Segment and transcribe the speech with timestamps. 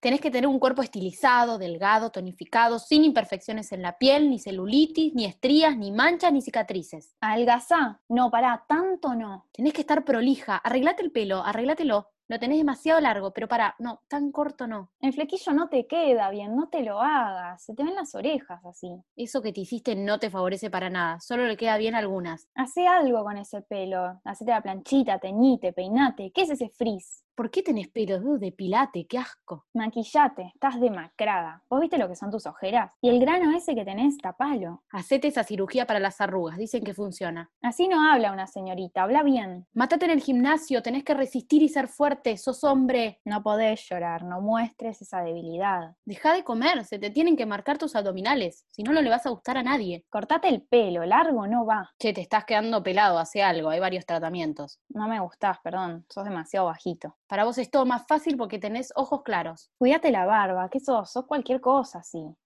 [0.00, 5.14] Tenés que tener un cuerpo estilizado, delgado, tonificado, sin imperfecciones en la piel, ni celulitis,
[5.14, 7.14] ni estrías, ni manchas, ni cicatrices.
[7.20, 8.00] ¿Algazá?
[8.08, 9.46] No, pará, tanto no.
[9.52, 12.08] Tenés que estar prolija, arreglate el pelo, arreglátelo.
[12.28, 14.92] Lo tenés demasiado largo, pero para, no, tan corto no.
[15.00, 17.62] El flequillo no te queda bien, no te lo hagas.
[17.62, 18.88] Se te ven las orejas así.
[19.16, 22.48] Eso que te hiciste no te favorece para nada, solo le queda bien a algunas.
[22.54, 24.20] Hacé algo con ese pelo.
[24.24, 26.30] Hacete la planchita, teñite, peinate.
[26.32, 27.24] ¿Qué es ese frizz?
[27.40, 28.18] ¿Por qué tenés pelo?
[28.18, 29.64] Uh, depilate, qué asco.
[29.72, 31.64] Maquillate, estás demacrada.
[31.70, 32.92] ¿Vos viste lo que son tus ojeras?
[33.00, 34.82] Y el grano ese que tenés, tapalo.
[34.90, 37.50] Hacete esa cirugía para las arrugas, dicen que funciona.
[37.62, 39.66] Así no habla una señorita, habla bien.
[39.72, 43.22] Mátate en el gimnasio, tenés que resistir y ser fuerte, sos hombre.
[43.24, 45.96] No podés llorar, no muestres esa debilidad.
[46.04, 49.24] Deja de comer, se te tienen que marcar tus abdominales, si no, no le vas
[49.24, 50.04] a gustar a nadie.
[50.10, 51.90] Cortate el pelo, largo no va.
[51.98, 54.78] Che, te estás quedando pelado, hace algo, hay varios tratamientos.
[54.90, 57.16] No me gustás, perdón, sos demasiado bajito.
[57.30, 59.70] Para vos es todo más fácil porque tenés ojos claros.
[59.78, 61.12] Cuídate la barba, ¿qué sos?
[61.12, 62.36] Sos cualquier cosa así.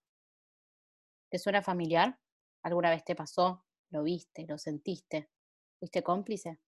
[1.30, 2.18] ¿Te suena familiar?
[2.62, 3.64] ¿Alguna vez te pasó?
[3.88, 4.44] ¿Lo viste?
[4.46, 5.30] ¿Lo sentiste?
[5.78, 6.60] ¿Fuiste cómplice?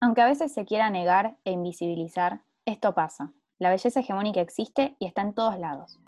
[0.00, 3.32] Aunque a veces se quiera negar e invisibilizar, esto pasa.
[3.60, 6.00] La belleza hegemónica existe y está en todos lados.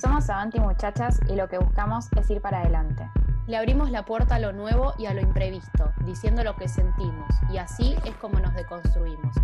[0.00, 3.10] Somos Avanti Muchachas y lo que buscamos es ir para adelante.
[3.48, 7.30] Le abrimos la puerta a lo nuevo y a lo imprevisto, diciendo lo que sentimos,
[7.50, 9.34] y así es como nos deconstruimos.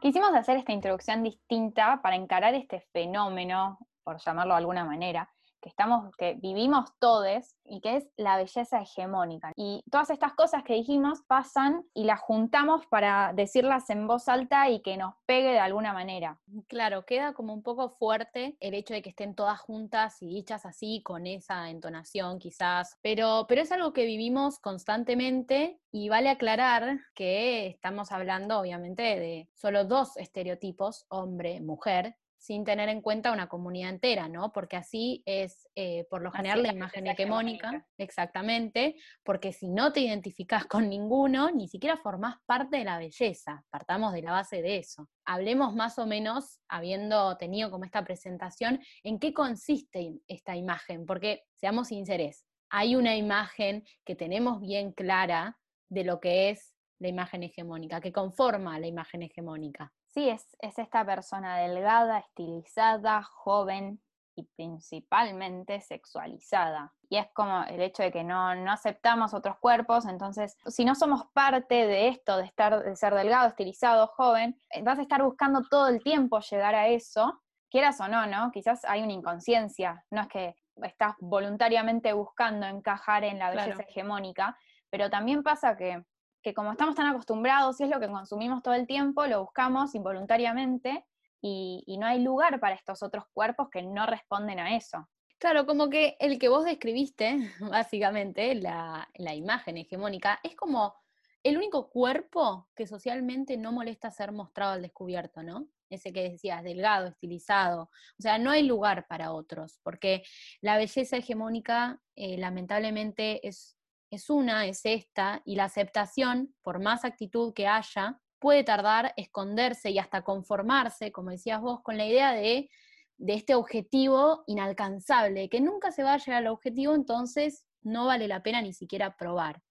[0.00, 5.30] Quisimos hacer esta introducción distinta para encarar este fenómeno, por llamarlo de alguna manera,
[5.64, 9.50] que estamos, que vivimos todos y que es la belleza hegemónica.
[9.56, 14.68] Y todas estas cosas que dijimos pasan y las juntamos para decirlas en voz alta
[14.68, 16.38] y que nos pegue de alguna manera.
[16.68, 20.66] Claro, queda como un poco fuerte el hecho de que estén todas juntas y dichas
[20.66, 26.98] así, con esa entonación quizás, pero, pero es algo que vivimos constantemente y vale aclarar
[27.14, 33.48] que estamos hablando obviamente de solo dos estereotipos, hombre, mujer, sin tener en cuenta una
[33.48, 34.52] comunidad entera, ¿no?
[34.52, 40.00] Porque así es, eh, por lo general, la imagen hegemónica, exactamente, porque si no te
[40.00, 44.76] identificas con ninguno, ni siquiera formás parte de la belleza, partamos de la base de
[44.76, 45.08] eso.
[45.24, 51.44] Hablemos más o menos, habiendo tenido como esta presentación, en qué consiste esta imagen, porque
[51.54, 55.56] seamos sinceros, hay una imagen que tenemos bien clara
[55.88, 59.92] de lo que es la imagen hegemónica, que conforma la imagen hegemónica.
[60.06, 64.00] Sí, es, es esta persona delgada, estilizada, joven
[64.36, 66.92] y principalmente sexualizada.
[67.08, 70.94] Y es como el hecho de que no, no aceptamos otros cuerpos, entonces si no
[70.94, 75.22] somos parte de esto, de, estar, de ser delgado, estilizado, joven, eh, vas a estar
[75.22, 77.40] buscando todo el tiempo llegar a eso,
[77.70, 78.50] quieras o no, ¿no?
[78.52, 84.56] Quizás hay una inconsciencia, no es que estás voluntariamente buscando encajar en la belleza hegemónica,
[84.90, 86.04] pero también pasa que
[86.44, 89.94] que como estamos tan acostumbrados y es lo que consumimos todo el tiempo, lo buscamos
[89.94, 91.06] involuntariamente
[91.40, 95.08] y, no hay lugar para estos otros cuerpos que no responden a eso.
[95.38, 100.94] Claro, como que el que vos describiste, básicamente, la, la imagen hegemónica, es como
[101.42, 105.66] el único cuerpo que socialmente no molesta ser mostrado al descubierto, ¿no?
[105.90, 107.90] Ese que decías, delgado, estilizado.
[108.18, 110.24] O sea, no hay lugar para otros, porque
[110.60, 113.73] la belleza hegemónica, eh, lamentablemente, es
[114.14, 119.90] es una, es esta, y la aceptación, por más actitud que haya, puede tardar, esconderse
[119.90, 122.70] y hasta conformarse, como decías vos, con la idea de,
[123.16, 128.28] de este objetivo inalcanzable, que nunca se va a llegar al objetivo, entonces no vale
[128.28, 129.62] la pena ni siquiera probar.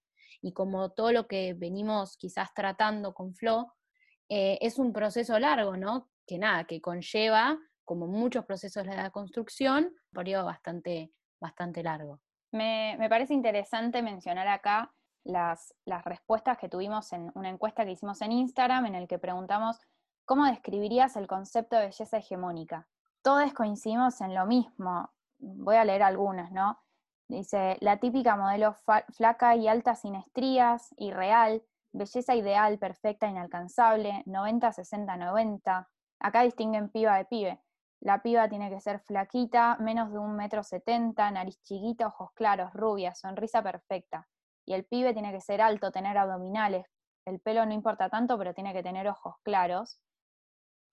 [0.42, 3.74] Y como todo lo que venimos quizás tratando con Flo,
[4.30, 6.10] eh, es un proceso largo, ¿no?
[6.26, 12.22] Que nada, que conlleva, como muchos procesos de la construcción, un periodo bastante, bastante largo.
[12.54, 14.94] Me, parece interesante mencionar acá
[15.24, 15.74] las,
[16.06, 19.80] respuestas que tuvimos en una encuesta que hicimos en Instagram, en el que preguntamos
[20.24, 22.88] cómo describirías el concepto de belleza hegemónica.
[23.24, 25.10] Todos coincidimos en lo mismo.
[25.40, 26.80] Voy a leer algunas, ¿no?
[27.28, 28.76] Dice, la típica modelo
[29.10, 35.90] flaca y alta sin estrías, irreal, belleza ideal, perfecta, inalcanzable, 90, 60, 90.
[36.20, 37.63] Acá distinguen piba de pibe.
[38.04, 42.74] La piba tiene que ser flaquita, menos de un metro setenta, nariz chiquita, ojos claros,
[42.74, 44.28] rubia, sonrisa perfecta.
[44.66, 46.86] Y el pibe tiene que ser alto, tener abdominales.
[47.26, 50.02] El pelo no importa tanto, pero tiene que tener ojos claros.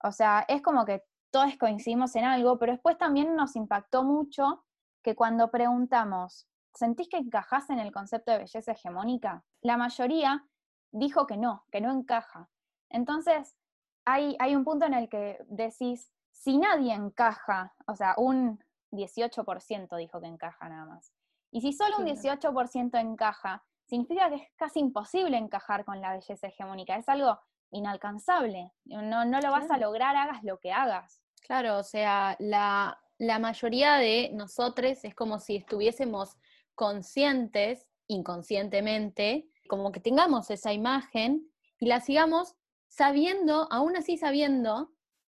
[0.01, 4.63] O sea, es como que todos coincidimos en algo, pero después también nos impactó mucho
[5.03, 9.43] que cuando preguntamos, ¿sentís que encajás en el concepto de belleza hegemónica?
[9.61, 10.45] La mayoría
[10.91, 12.49] dijo que no, que no encaja.
[12.89, 13.57] Entonces,
[14.05, 16.09] hay, hay un punto en el que decís,
[16.41, 18.59] si nadie encaja, o sea, un
[18.91, 21.13] 18% dijo que encaja nada más,
[21.51, 26.47] y si solo un 18% encaja, significa que es casi imposible encajar con la belleza
[26.47, 27.39] hegemónica, es algo
[27.69, 31.21] inalcanzable, no, no lo vas a lograr, hagas lo que hagas.
[31.45, 36.37] Claro, o sea, la, la mayoría de nosotros es como si estuviésemos
[36.73, 41.47] conscientes, inconscientemente, como que tengamos esa imagen
[41.77, 42.55] y la sigamos
[42.87, 44.91] sabiendo, aún así sabiendo,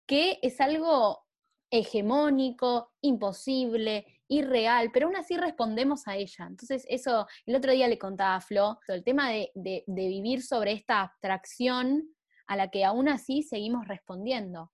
[0.07, 1.27] que es algo
[1.69, 6.45] hegemónico, imposible, irreal, pero aún así respondemos a ella.
[6.48, 9.51] Entonces, eso, el otro día le contaba a Flo, el tema de,
[9.86, 12.04] vivir sobre esta abstracción
[12.48, 14.71] a la que aún así seguimos respondiendo.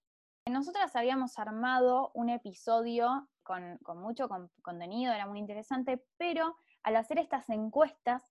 [0.49, 4.27] Nosotras habíamos armado un episodio con, mucho
[4.61, 8.23] contenido, era muy interesante, pero al hacer estas encuestas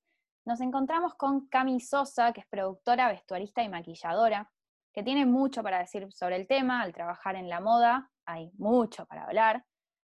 [0.44, 4.51] nos encontramos con Cami Sosa, que es productora, vestuarista y maquilladora,
[4.92, 9.06] que tiene mucho para decir sobre el tema, al trabajar en la moda hay mucho
[9.06, 9.64] para hablar.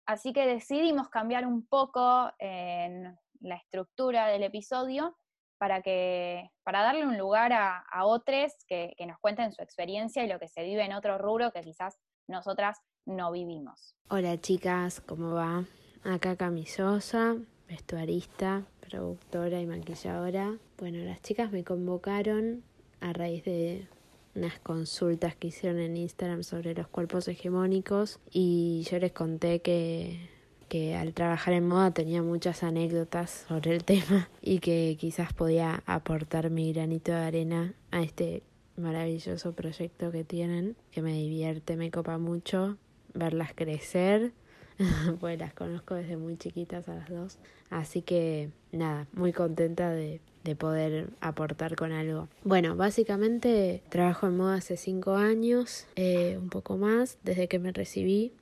[0.06, 5.16] Así que decidimos cambiar un poco en la estructura del episodio
[5.58, 10.28] para, que, para darle un lugar a, otros que, que, nos cuenten su experiencia y
[10.28, 13.94] lo que se vive en otro rubro que quizás nosotras no vivimos.
[14.08, 15.64] Hola chicas, ¿cómo va?
[16.04, 17.36] Acá Camisosa,
[17.68, 20.58] vestuarista, productora y maquilladora.
[20.78, 22.64] Bueno, las chicas me convocaron
[23.00, 23.86] a raíz de
[24.34, 30.28] unas consultas que hicieron en Instagram sobre los cuerpos hegemónicos y yo les conté que,
[30.68, 35.82] que al trabajar en moda tenía muchas anécdotas sobre el tema y que quizás podía
[35.86, 38.42] aportar mi granito de arena a este
[38.76, 42.78] maravilloso proyecto que tienen, que me divierte, me copa mucho
[43.12, 44.32] verlas crecer,
[45.20, 47.38] pues las conozco desde muy chiquitas a las dos,
[47.68, 52.28] así que nada, muy contenta de de poder aportar con algo.
[52.44, 57.72] Bueno, básicamente trabajo en moda hace cinco años, eh, un poco más, desde que me
[57.72, 58.32] recibí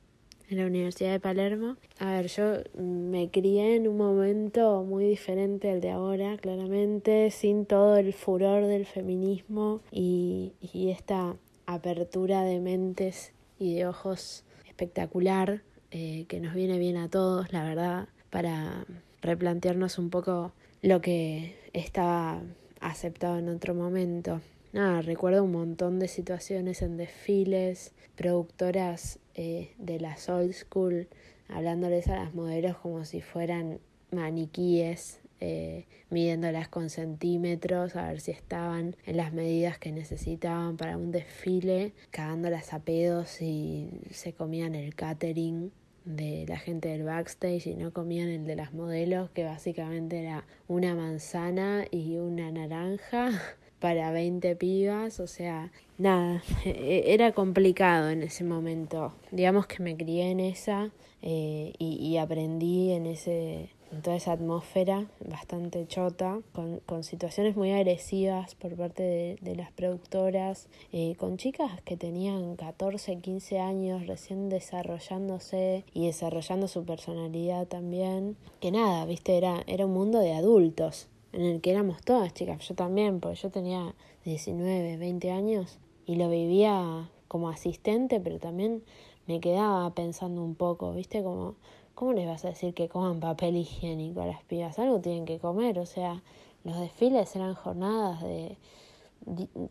[0.48, 1.76] en la Universidad de Palermo.
[1.98, 7.66] A ver, yo me crié en un momento muy diferente al de ahora, claramente, sin
[7.66, 11.36] todo el furor del feminismo y, y esta
[11.66, 15.62] apertura de mentes y de ojos espectacular
[15.92, 18.86] eh, que nos viene bien a todos, la verdad, para
[19.22, 22.42] replantearnos un poco lo que estaba
[22.80, 24.40] aceptado en otro momento.
[24.72, 31.08] Nada, recuerdo un montón de situaciones en desfiles, productoras eh, de la old school,
[31.48, 33.80] hablándoles a las modelos como si fueran
[34.12, 40.96] maniquíes, eh, midiéndolas con centímetros, a ver si estaban en las medidas que necesitaban para
[40.96, 45.72] un desfile, cagándolas a pedos y se comían el catering
[46.04, 50.44] de la gente del backstage y no comían el de las modelos, que básicamente era
[50.68, 53.30] una manzana y una naranja
[53.80, 59.14] para 20 pibas, o sea, nada, e-, era complicado en ese momento.
[59.30, 60.90] Digamos que me crié en esa
[61.22, 67.72] eh, y aprendí en ese en toda esa atmósfera bastante chota, con, con situaciones muy
[67.72, 74.06] agresivas por parte de, de las productoras, eh, con chicas que tenían 14, 15 años
[74.06, 80.34] recién desarrollándose y desarrollando su personalidad también, que nada, viste, era, era un mundo de
[80.34, 83.94] adultos en el que éramos todas chicas, yo también, porque yo tenía
[84.24, 88.82] 19, 20 años y lo vivía como asistente, pero también
[89.26, 91.54] me quedaba pensando un poco, viste, como
[92.00, 94.78] ¿cómo les vas a decir que coman papel higiénico a las pibas?
[94.78, 96.22] Algo tienen que comer, o sea,
[96.64, 98.56] los desfiles eran jornadas de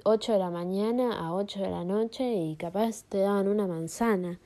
[0.04, 4.40] 8 de la mañana a 8 de la noche y capaz te daban una manzana.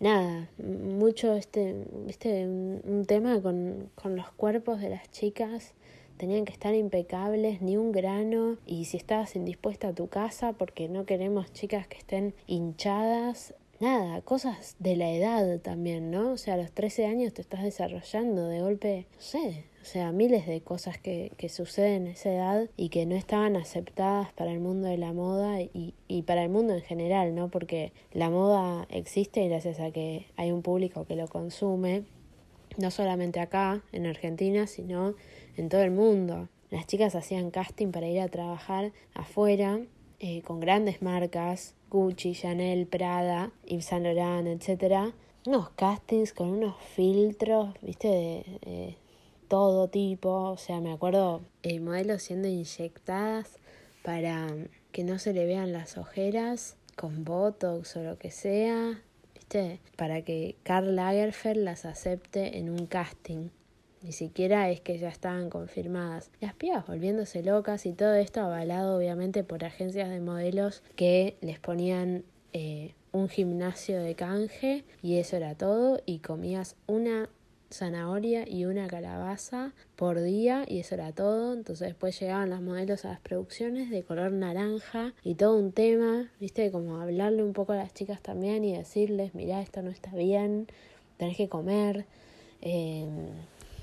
[0.00, 5.72] Nada, mucho este, viste, un, tema con, con los cuerpos de las chicas
[6.18, 10.90] tenían que estar impecables, ni un grano, y si estabas indispuesta a tu casa porque
[10.90, 16.32] no queremos chicas que estén hinchadas, nada, cosas de la edad también, ¿no?
[16.32, 20.12] O sea, a los 13 años te estás desarrollando de golpe, no sé, o sea,
[20.12, 24.52] miles de cosas que, que suceden en esa edad y que no estaban aceptadas para
[24.52, 27.48] el mundo de la moda y, y para el mundo en general, ¿no?
[27.48, 32.04] Porque la moda existe gracias a que hay un público que lo consume,
[32.76, 35.14] no solamente acá, en Argentina, sino
[35.56, 36.48] en todo el mundo.
[36.70, 39.80] Las chicas hacían casting para ir a trabajar afuera
[40.20, 45.12] eh, con grandes marcas, Gucci, Chanel, Prada, Yves Saint Laurent, etc.
[45.46, 48.96] Unos castings con unos filtros, viste, de
[49.48, 50.30] todo tipo.
[50.30, 53.58] O sea, me acuerdo eh, modelos siendo inyectadas
[54.02, 54.46] para
[54.92, 59.02] que no se le vean las ojeras con Botox o lo que sea,
[59.34, 63.48] viste, para que Karl Lagerfeld las acepte en un casting.
[64.02, 66.30] Ni siquiera es que ya estaban confirmadas.
[66.40, 71.58] Las pibas volviéndose locas y todo esto avalado obviamente por agencias de modelos que les
[71.58, 77.28] ponían eh, un gimnasio de canje y eso era todo y comías una
[77.70, 81.52] zanahoria y una calabaza por día y eso era todo.
[81.52, 86.30] Entonces después llegaban las modelos a las producciones de color naranja y todo un tema,
[86.40, 90.10] viste, como hablarle un poco a las chicas también y decirles, mirá, esto no está
[90.14, 90.66] bien,
[91.16, 92.06] tenés que comer.
[92.62, 93.28] Em,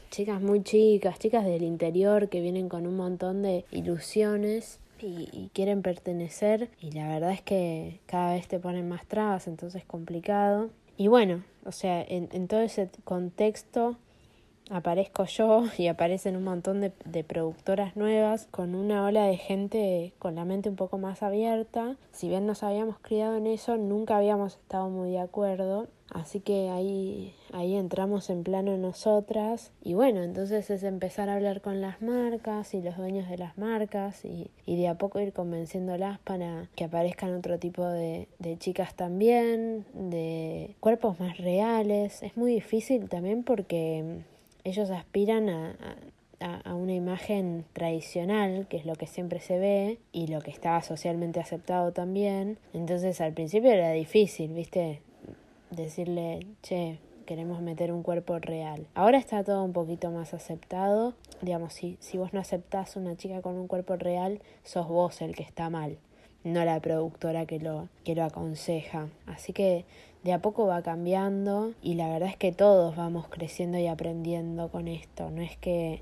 [0.10, 5.82] chicas muy chicas, chicas del interior que vienen con un montón de ilusiones y, quieren
[5.82, 10.70] pertenecer y la verdad es que cada vez te ponen más trabas, entonces es complicado.
[10.98, 13.98] Y bueno, o sea, en, en todo ese contexto
[14.69, 20.13] aparezco yo y aparecen un montón de, de, productoras nuevas con una ola de gente
[20.19, 21.95] con la mente un poco más abierta.
[22.12, 26.69] Si bien nos habíamos criado en eso, nunca habíamos estado muy de acuerdo Así que
[26.69, 32.01] ahí, ahí entramos en plano nosotras y bueno, entonces es empezar a hablar con las
[32.01, 36.69] marcas y los dueños de las marcas y, y de a poco ir convenciéndolas para
[36.75, 42.24] que aparezcan otro tipo de, de chicas también, de cuerpos más reales.
[42.24, 44.21] Es muy difícil también porque
[44.67, 45.75] ellos aspiran a,
[46.39, 50.81] a, una imagen tradicional, que es lo que siempre se ve y lo que estaba
[50.81, 52.57] socialmente aceptado también.
[52.74, 55.01] Entonces al principio era difícil, ¿viste?
[55.69, 58.88] decirle, che, queremos meter un cuerpo real.
[58.93, 61.13] Ahora está todo un poquito más aceptado.
[61.41, 65.36] Digamos, si, si vos no aceptás una chica con un cuerpo real, sos vos el
[65.36, 65.97] que está mal,
[66.43, 69.09] no la productora que lo, que lo aconseja.
[69.25, 69.86] Así que
[70.27, 74.69] de a poco va cambiando y la verdad es que todos vamos creciendo y aprendiendo
[74.69, 75.31] con esto.
[75.31, 76.01] No es que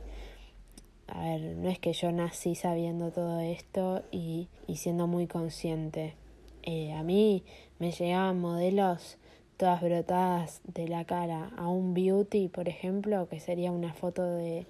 [1.06, 6.16] a ver, no es que yo nací sabiendo todo esto y, y siendo muy consciente.
[6.64, 7.44] Eh, a mí
[7.78, 9.20] me llegaban modelos
[9.58, 14.66] todas brotadas de la cara a un beauty, por ejemplo, que sería una foto de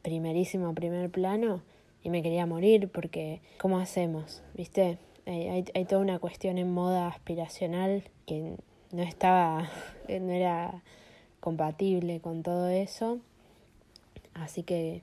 [0.00, 1.60] primerísimo primer plano,
[2.02, 4.42] y me quería morir porque, ¿cómo hacemos?
[4.54, 4.98] ¿Viste?
[5.26, 8.56] Hay, hay, toda una cuestión en moda aspiracional que
[8.94, 9.68] no estaba,
[10.08, 10.82] no era
[11.40, 13.18] compatible con todo eso.
[14.34, 15.02] Así que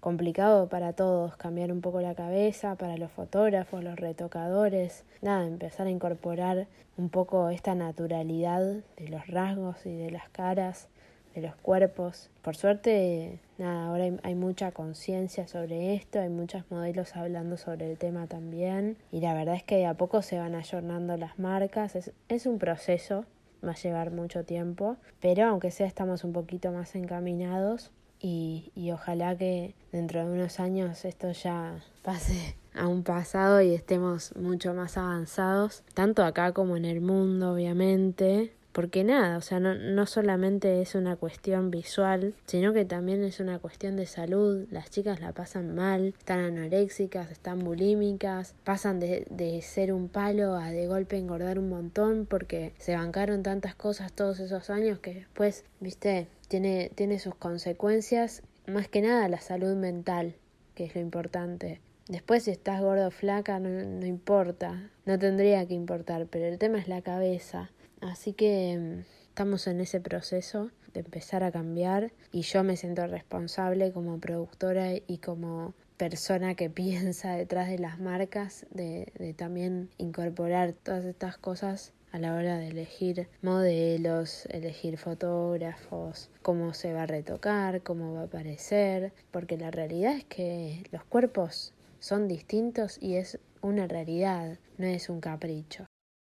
[0.00, 5.86] complicado para todos, cambiar un poco la cabeza, para los fotógrafos, los retocadores, nada, empezar
[5.86, 6.66] a incorporar
[6.96, 8.62] un poco esta naturalidad
[8.96, 10.88] de los rasgos y de las caras,
[11.36, 12.30] de los cuerpos.
[12.42, 17.98] Por suerte, nada, ahora hay, mucha conciencia sobre esto, hay muchos modelos hablando sobre el
[17.98, 22.12] tema también y la verdad es que a poco se van ayornando las marcas, es,
[22.28, 23.26] es un proceso,
[23.64, 28.90] va a llevar mucho tiempo, pero aunque sea estamos un poquito más encaminados y, y
[28.92, 34.72] ojalá que dentro de unos años esto ya pase a un pasado y estemos mucho
[34.72, 40.04] más avanzados, tanto acá como en el mundo, obviamente, porque nada, o sea, no, no
[40.04, 44.66] solamente es una cuestión visual, sino que también es una cuestión de salud.
[44.70, 50.56] Las chicas la pasan mal, están anoréxicas, están bulímicas, pasan de, de ser un palo
[50.56, 55.14] a de golpe engordar un montón porque se bancaron tantas cosas todos esos años que
[55.14, 60.34] después, viste, tiene, tiene sus consecuencias, más que nada la salud mental,
[60.74, 61.80] que es lo importante.
[62.08, 66.58] Después si estás gordo o flaca no, no importa, no tendría que importar, pero el
[66.58, 72.12] tema es la cabeza Así que mm, estamos en ese proceso de empezar a cambiar
[72.32, 77.98] y yo me siento responsable como productora y como persona que piensa detrás de las
[77.98, 84.96] marcas de, de también incorporar todas estas cosas a la hora de elegir modelos, elegir
[84.96, 90.84] fotógrafos, cómo se va a retocar, cómo va a aparecer, porque la realidad es que
[90.92, 95.86] los cuerpos son distintos y es una realidad, no es un capricho.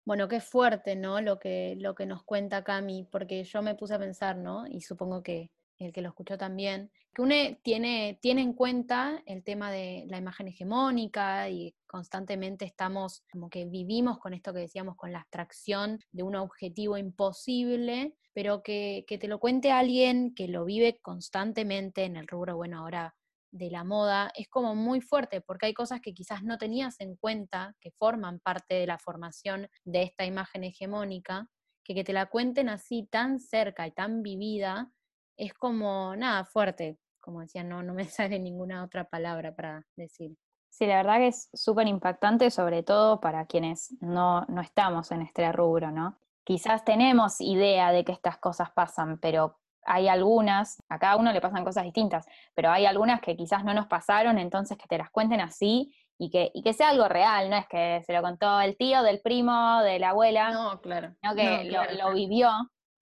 [0.07, 1.19] Bueno, qué fuerte, ¿no?
[1.19, 4.65] Lo que, lo que nos cuenta Cami, porque yo me puse a pensar, ¿no?
[4.65, 9.43] Y supongo que el que lo escuchó también, que uno tiene, tiene en cuenta el
[9.43, 14.95] tema de la imagen hegemónica y constantemente estamos como que vivimos con esto que decíamos,
[14.95, 20.47] con la abstracción de un objetivo imposible, pero que, que te lo cuente alguien que
[20.47, 23.13] lo vive constantemente en el rubro, bueno, ahora
[23.51, 27.15] de la moda es como muy fuerte, porque hay cosas que quizás no tenías en
[27.15, 31.47] cuenta, que forman parte de la formación de esta imagen hegemónica,
[31.83, 34.91] que que te la cuenten así tan cerca y tan vivida,
[35.37, 40.35] es como, nada, fuerte, como decía, no, no me sale ninguna otra palabra para decir.
[40.69, 45.21] Sí, la verdad que es súper impactante, sobre todo para quienes no, no estamos en
[45.21, 46.19] este rubro, ¿no?
[46.43, 51.41] Quizás tenemos idea de que estas cosas pasan, pero hay algunas, a cada uno le
[51.41, 55.09] pasan cosas distintas, pero hay algunas que quizás no nos pasaron, entonces que te las
[55.09, 58.59] cuenten así y que, y que sea algo real, no es que se lo contó
[58.59, 61.15] el tío, del primo, de la abuela, no, claro.
[61.21, 62.51] sino que lo, vivió,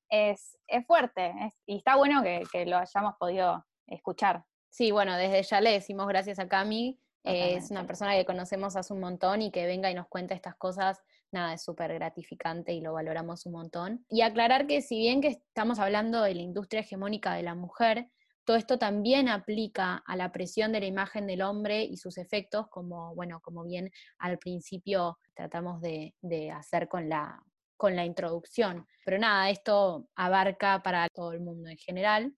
[0.10, 1.34] es, es fuerte
[1.66, 4.44] y está bueno que, que, lo hayamos podido escuchar.
[4.70, 8.94] Sí, bueno, desde ya le decimos gracias a Cami, es una persona que conocemos hace
[8.94, 11.02] un montón y que venga y nos cuente estas cosas
[11.36, 14.06] nada, es súper gratificante y lo valoramos un montón.
[14.10, 18.10] Y aclarar que si bien que estamos hablando de la industria hegemónica de la mujer,
[18.46, 22.68] todo esto también aplica a la presión de la imagen del hombre y sus efectos,
[22.70, 26.14] como, bueno, como bien al principio tratamos de,
[26.52, 27.44] hacer con la,
[27.76, 28.88] con la introducción.
[29.04, 32.36] Pero nada, esto abarca para todo el mundo en general.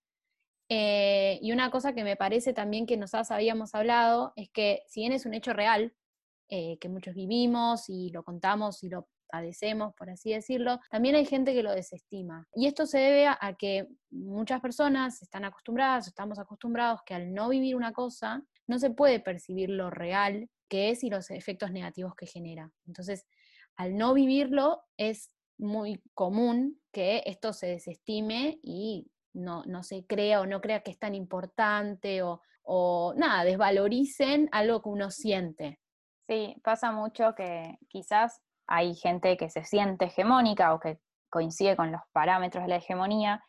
[0.70, 5.01] Eh, y una cosa que me parece también que nosotros habíamos hablado es que si
[5.01, 5.94] bien es un hecho real,
[6.50, 11.25] eh, que muchos vivimos y lo contamos y lo padecemos, por así decirlo, también hay
[11.25, 12.48] gente que lo desestima.
[12.56, 17.50] Y esto se debe a, que muchas personas están acostumbradas, estamos acostumbrados que al no
[17.50, 22.13] vivir una cosa, no se puede percibir lo real que es y los efectos negativos
[22.16, 22.72] que genera.
[22.86, 23.25] Entonces,
[23.75, 30.46] al no vivirlo, es muy común que esto se desestime y no, se crea o
[30.46, 35.80] no crea que es tan importante o, o nada, desvaloricen algo que uno siente.
[36.27, 41.91] Sí, pasa mucho que quizás hay gente que se siente hegemónica o que coincide con
[41.91, 43.43] los parámetros de la hegemonía,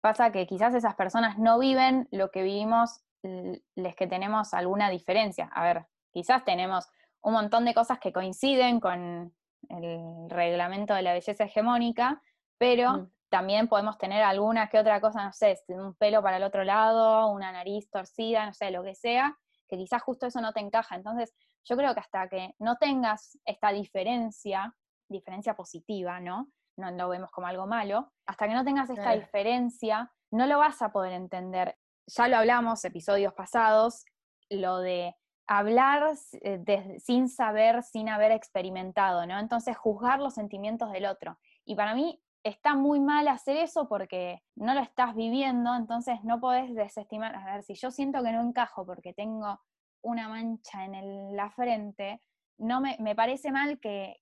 [0.00, 5.50] pasa que quizás esas personas no viven lo que vivimos les que tenemos alguna diferencia.
[5.52, 6.88] A ver, quizás tenemos
[7.22, 9.34] un montón de cosas que coinciden con
[9.68, 12.22] el reglamento de la belleza hegemónica,
[12.58, 13.12] pero mm.
[13.28, 17.28] también podemos tener alguna que otra cosa, no sé, un pelo para el otro lado,
[17.28, 19.36] una nariz torcida, no sé, lo que sea,
[19.70, 20.96] que quizás justo eso no te encaja.
[20.96, 21.32] Entonces,
[21.64, 24.74] yo creo que hasta que no tengas esta diferencia,
[25.08, 26.50] diferencia positiva, ¿no?
[26.76, 30.82] No lo vemos como algo malo, hasta que no tengas esta diferencia, no lo vas
[30.82, 31.76] a poder entender.
[32.06, 34.04] Ya lo hablamos episodios pasados,
[34.48, 35.14] lo de
[35.46, 39.38] hablar eh, sin saber, sin haber experimentado, ¿no?
[39.38, 41.38] Entonces juzgar los sentimientos del otro.
[41.64, 46.40] Y para mí está muy mal hacer eso porque no lo estás viviendo, entonces no
[46.40, 49.60] podés desestimar, a ver, si yo siento que no encajo porque tengo
[50.02, 52.22] una mancha en la frente,
[52.58, 54.16] no me, parece mal que,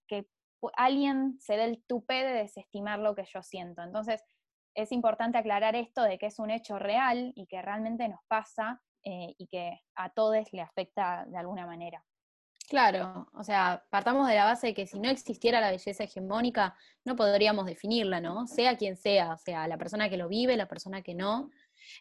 [0.76, 3.82] alguien se dé el tupé de desestimar lo que yo siento.
[3.82, 4.24] Entonces,
[4.74, 8.80] es importante aclarar esto de que es un hecho real y que realmente nos pasa
[9.04, 12.04] eh, y que a todos le afecta de alguna manera.
[12.68, 16.76] Claro, o sea, partamos de la base de que si no existiera la belleza hegemónica,
[17.04, 18.46] no podríamos definirla, ¿no?
[18.46, 21.48] Sea quien sea, o sea, la persona que lo vive, la persona que no,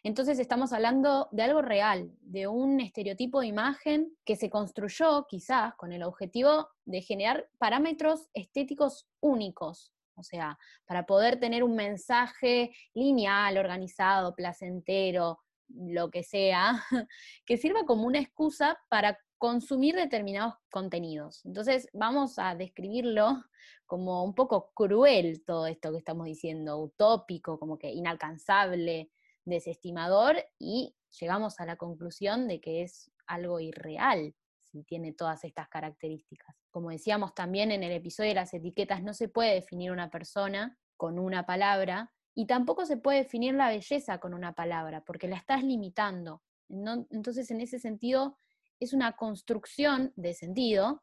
[0.02, 5.74] entonces estamos hablando de algo real, de un estereotipo de imagen que se construyó quizás
[5.76, 12.72] con el objetivo de generar parámetros estéticos únicos, o sea, para poder tener un mensaje
[12.94, 16.82] lineal, organizado, placentero, lo que sea,
[17.46, 21.44] que sirva como una excusa para consumir determinados contenidos.
[21.44, 23.44] Entonces vamos a describirlo
[23.86, 29.10] como un poco cruel todo esto que estamos diciendo, utópico, como que inalcanzable,
[29.44, 35.68] desestimador y llegamos a la conclusión de que es algo irreal si tiene todas estas
[35.68, 36.54] características.
[36.70, 40.78] Como decíamos también en el episodio de las etiquetas, no se puede definir una persona
[40.96, 45.36] con una palabra y tampoco se puede definir la belleza con una palabra, porque la
[45.36, 46.42] estás limitando.
[46.68, 48.38] entonces, en ese sentido,
[48.80, 51.02] es una construcción de sentido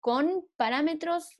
[0.00, 1.36] con parámetros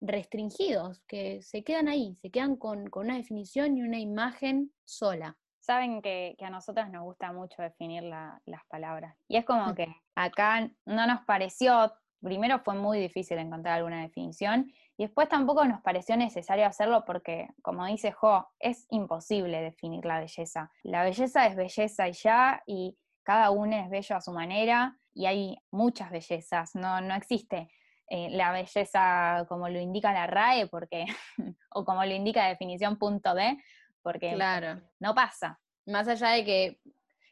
[0.00, 6.02] restringidos, que se quedan ahí, se quedan con una definición y una imagen sola saben
[6.02, 9.16] que, a nosotras nos gusta mucho definir las palabras.
[9.28, 14.70] Y es como que acá no nos pareció, primero fue muy difícil encontrar alguna definición,
[14.96, 20.20] y después tampoco nos pareció necesario hacerlo porque, como dice Jo, es imposible definir la
[20.20, 20.70] belleza.
[20.82, 25.26] La belleza es belleza y ya, y cada uno es bello a su manera, y
[25.26, 27.68] hay muchas bellezas, no, no existe
[28.08, 31.06] eh, la belleza como lo indica la RAE, porque,
[31.70, 33.56] o como lo indica la definición punto D,
[34.02, 34.82] porque claro.
[35.00, 35.60] no pasa.
[35.86, 36.80] Más allá de que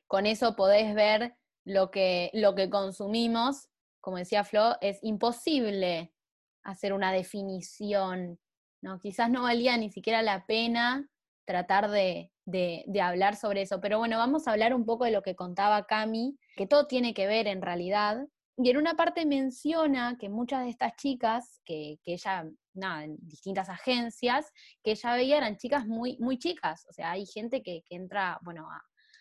[0.06, 3.68] con eso podés ver lo que, lo que consumimos,
[4.00, 6.14] como decía Flo, es imposible
[6.62, 8.38] hacer una definición,
[8.80, 8.98] ¿no?
[9.00, 11.06] Quizás no valía ni siquiera la pena
[11.44, 15.22] tratar de, de, hablar sobre eso, pero bueno, vamos a hablar un poco de lo
[15.22, 20.16] que contaba Cami, que todo tiene que ver en realidad, y en una parte menciona
[20.18, 24.50] que muchas de estas chicas, que, que ella nada, en distintas agencias,
[24.82, 26.86] que ella veía eran chicas muy, muy chicas.
[26.88, 28.68] O sea, hay gente que, entra, bueno,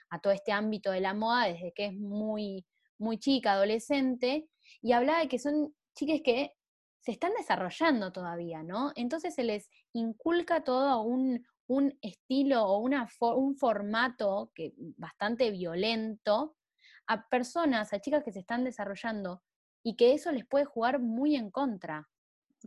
[0.09, 2.65] a, todo este ámbito de la moda desde que es muy,
[2.97, 4.47] muy chica, adolescente,
[4.81, 6.51] y hablaba de que son chicas que
[6.99, 8.91] se están desarrollando todavía, ¿no?
[8.95, 16.55] Entonces se les inculca todo un, un estilo o una un formato que, bastante violento
[17.07, 19.41] a personas, a chicas que se están desarrollando
[19.83, 22.07] y que eso les puede jugar muy en contra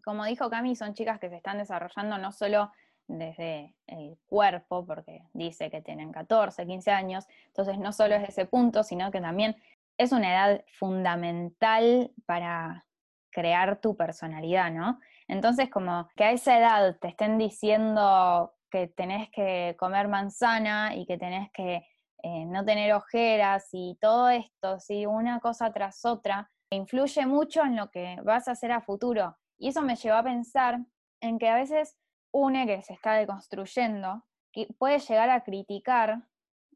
[0.01, 2.73] como dijo Cami, son chicas que se están desarrollando no solo
[3.09, 8.47] desde el cuerpo, porque dice que tienen 14, 15 años, entonces no solo es ese
[8.47, 9.57] punto, sino que también
[9.99, 12.87] es una edad fundamental para
[13.31, 14.99] crear tu personalidad, ¿no?
[15.29, 21.07] Entonces, como que a esa edad te estén diciendo que tenés que comer manzana y
[21.07, 21.87] que tenés que
[22.23, 25.07] eh, no tener ojeras y todo esto, ¿sí?
[25.07, 29.37] una cosa tras otra, influye mucho en lo que vas a hacer a futuro.
[29.59, 30.79] Y eso me llevó a pensar
[31.21, 31.99] en que a veces
[32.33, 36.23] une que se está deconstruyendo, que puede llegar a criticar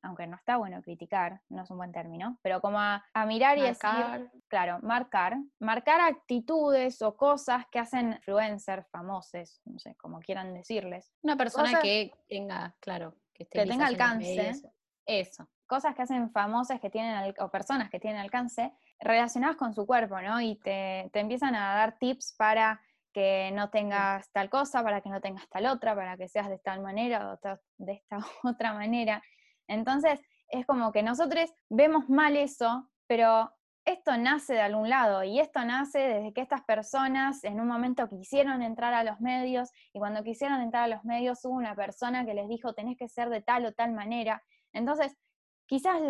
[0.06, 3.62] aunque no está bueno criticar, no es un buen término, pero como a, mirar y
[3.62, 10.54] decir, claro, marcar, marcar actitudes o cosas que hacen influencers famosos, no sé, como quieran
[10.54, 11.12] decirles.
[11.22, 14.52] Una persona que tenga, claro, que, tenga alcance.
[15.04, 15.48] Eso.
[15.66, 20.20] Cosas que hacen famosas que tienen, o personas que tienen alcance, relacionadas con su cuerpo,
[20.20, 20.40] ¿no?
[20.40, 22.80] Y te, te empiezan a dar tips para
[23.16, 26.58] que no tengas tal cosa, para que no tengas tal otra, para que seas de
[26.58, 29.22] tal manera o de esta otra manera.
[29.68, 33.52] Entonces, es como que nosotros vemos mal eso, pero
[33.84, 38.08] esto nace de algún lado y esto nace desde que estas personas en un momento
[38.08, 42.26] quisieron entrar a los medios y cuando quisieron entrar a los medios hubo una persona
[42.26, 44.42] que les dijo tenés que ser de tal o tal manera.
[44.72, 45.16] Entonces,
[45.66, 46.00] quizás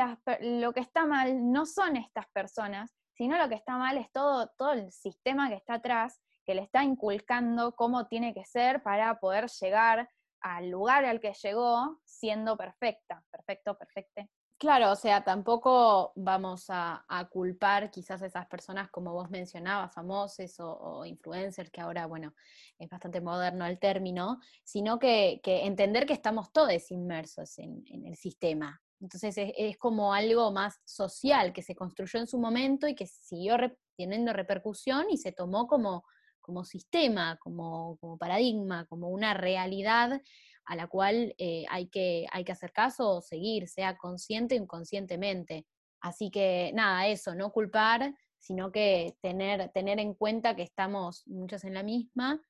[0.40, 4.48] lo que está mal no son estas personas, sino lo que está mal es todo,
[4.56, 9.18] todo el sistema que está atrás, que le está inculcando cómo tiene que ser para
[9.18, 10.08] poder llegar
[10.54, 14.30] al lugar al que llegó siendo perfecta, perfecto, perfecte.
[14.58, 20.54] Claro, o sea, tampoco vamos a, culpar quizás a esas personas, como vos mencionabas, famosos
[20.60, 22.34] o, influencers, que ahora, bueno,
[22.78, 28.80] es bastante moderno el término, sino que, entender que estamos todos inmersos en, el sistema.
[28.98, 33.06] Entonces es, es, como algo más social que se construyó en su momento y que
[33.06, 33.56] siguió
[33.94, 36.04] teniendo repercusión y se tomó como,
[36.46, 40.22] como sistema, como, paradigma, como una realidad
[40.64, 44.62] a la cual eh, hay, que, hay que hacer caso o seguir, sea consciente o
[44.62, 45.66] inconscientemente.
[46.00, 51.64] Así que nada, eso, no culpar, sino que tener, tener en cuenta que estamos muchos
[51.64, 52.40] en la misma.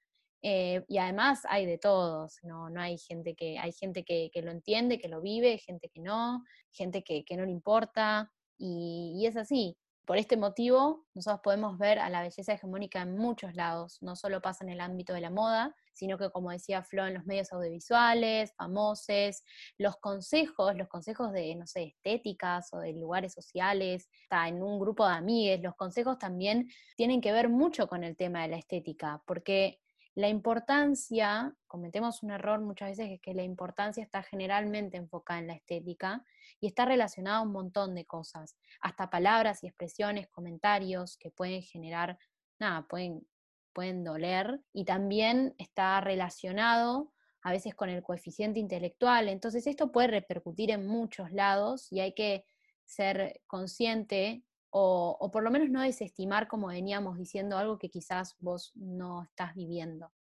[0.42, 4.50] Eh, y además hay de todos, no, no hay gente que, hay gente que, lo
[4.50, 9.76] entiende, que lo vive, gente que no, gente que, no le importa, y es así.
[10.06, 14.40] Por este motivo, nosotros podemos ver a la belleza hegemónica en muchos lados, no solo
[14.40, 17.52] pasa en el ámbito de la moda, sino que, como decía Flo, en los medios
[17.52, 19.42] audiovisuales, famosos,
[19.78, 24.78] los consejos, los consejos de, no sé, estéticas o de lugares sociales, está en un
[24.78, 28.58] grupo de amigues, los consejos también tienen que ver mucho con el tema de la
[28.58, 29.80] estética, porque
[30.16, 35.46] la importancia, cometemos un error muchas veces, es que la importancia está generalmente enfocada en
[35.46, 36.24] la estética
[36.58, 41.60] y está relacionada a un montón de cosas, hasta palabras y expresiones, comentarios que pueden
[41.60, 42.18] generar,
[42.58, 43.28] nada, pueden,
[43.74, 49.28] pueden doler y también está relacionado a veces con el coeficiente intelectual.
[49.28, 52.46] Entonces esto puede repercutir en muchos lados y hay que
[52.86, 54.45] ser consciente
[54.78, 59.54] o, por lo menos no desestimar, como veníamos diciendo, algo que quizás vos no estás
[59.54, 60.12] viviendo.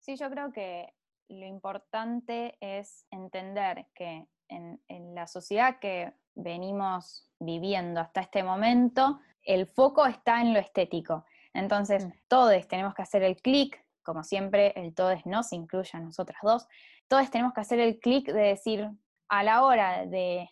[0.00, 0.92] Sí, yo creo que
[1.28, 4.80] lo importante es entender que en,
[5.14, 11.24] la sociedad que venimos viviendo hasta este momento, el foco está en lo estético.
[11.52, 12.12] Entonces, mm.
[12.26, 16.66] todos tenemos que hacer el clic, como siempre, el todos nos incluye a nosotras dos,
[17.06, 18.90] todos tenemos que hacer el clic de decir,
[19.28, 20.50] a la hora de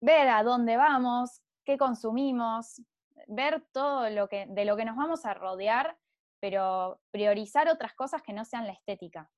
[0.00, 2.82] ver a dónde vamos, qué consumimos,
[3.28, 5.96] ver todo lo que, de lo que nos vamos a rodear,
[6.40, 9.30] pero priorizar otras cosas que no sean la estética.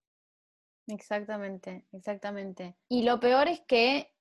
[0.86, 2.76] Exactamente, exactamente.
[2.88, 4.12] Y lo peor es que,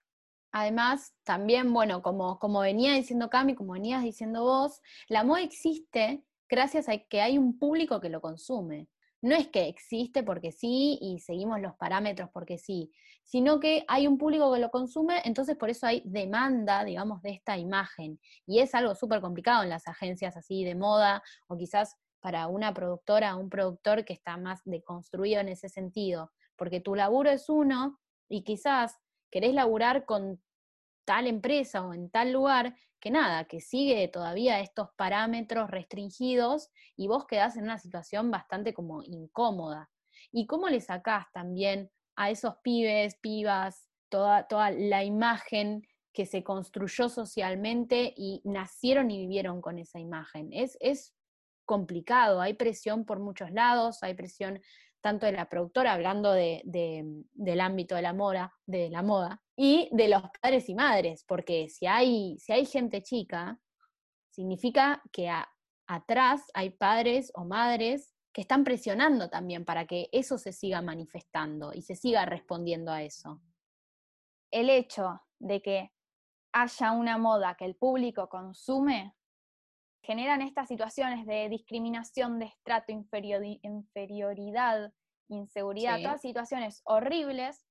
[0.51, 6.23] además, también, bueno, como, como venía diciendo Cami, como venías diciendo vos, la moda existe
[6.49, 8.87] gracias a que hay un público que lo consume
[9.23, 12.91] no es que existe porque sí y seguimos los parámetros porque sí,
[13.23, 17.31] sino que hay un público que lo consume, entonces por eso hay demanda, digamos, de
[17.31, 18.19] esta imagen.
[18.45, 22.73] Y es algo súper complicado en las agencias así de moda o quizás para una
[22.73, 27.47] productora o un productor que está más deconstruido en ese sentido, porque tu laburo es
[27.47, 28.99] uno y quizás
[29.31, 30.43] querés laburar con
[31.05, 37.09] tal empresa o en tal lugar que nada, que sigue todavía estos parámetros restringidos y
[37.09, 39.91] vos quedás en una situación bastante como incómoda.
[40.31, 46.45] ¿Y cómo le sacás también a esos pibes, pibas, toda, toda la imagen que se
[46.45, 50.53] construyó socialmente y nacieron y vivieron con esa imagen?
[50.53, 51.13] Es, es
[51.65, 54.61] complicado, hay presión por muchos lados, hay presión
[55.03, 59.89] tanto de la productora, hablando de, del ámbito de la moda, de la moda, y
[59.91, 63.59] de los padres y madres, porque si hay, si hay gente chica,
[64.29, 65.29] significa que
[65.87, 71.73] atrás hay padres o madres que están presionando también para que eso se siga manifestando
[71.73, 73.41] y se siga respondiendo a eso.
[74.51, 75.91] El hecho de que
[76.53, 79.13] haya una moda que el público consume
[80.03, 84.93] generan estas situaciones de discriminación, de estrato, inferioridad,
[85.29, 87.65] inseguridad, todas situaciones horribles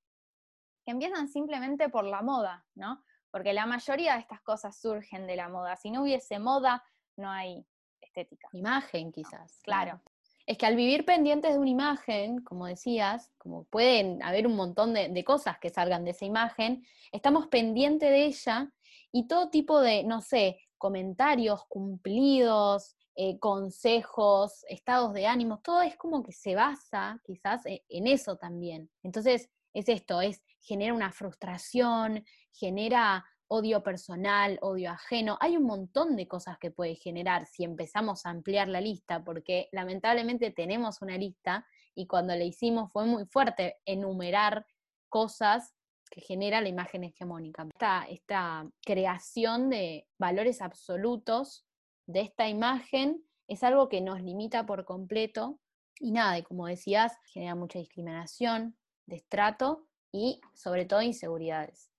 [0.84, 3.04] que empiezan simplemente por la moda, ¿no?
[3.30, 5.76] Porque la mayoría de estas cosas surgen de la moda.
[5.76, 6.82] Si no hubiese moda,
[7.16, 7.64] no hay
[8.00, 8.48] estética.
[8.52, 9.60] Imagen, quizás.
[9.62, 10.00] claro.
[10.44, 14.92] Es que al vivir pendientes de una imagen, como decías, como pueden haber un montón
[14.92, 18.72] de, cosas que salgan de esa imagen, estamos pendientes de ella
[19.12, 25.96] y todo tipo de, no sé, comentarios cumplidos, eh, consejos, estados de ánimo, todo es
[25.96, 28.90] como que se basa quizás e, en eso también.
[29.04, 35.38] Entonces, es esto, es genera una frustración, genera odio personal, odio ajeno.
[35.40, 39.68] Hay un montón de cosas que puede generar si empezamos a ampliar la lista, porque
[39.70, 41.64] lamentablemente tenemos una lista
[41.94, 44.66] y cuando la hicimos fue muy fuerte enumerar
[45.08, 45.76] cosas
[46.12, 47.66] que genera la imagen hegemónica.
[47.72, 51.64] Esta, esta creación de valores absolutos
[52.06, 55.58] de esta imagen es algo que nos limita por completo
[55.98, 61.90] y nada, y como decías, genera mucha discriminación, destrato y sobre todo inseguridades.